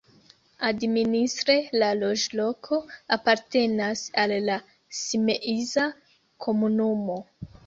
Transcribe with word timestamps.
Administre 0.67 1.57
la 1.83 1.89
loĝloko 1.97 2.79
apartenas 3.19 4.03
al 4.23 4.35
la 4.47 4.57
Simeiza 5.03 5.87
komunumo. 6.49 7.21